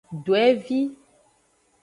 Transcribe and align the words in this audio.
Dwevi. 0.25 0.81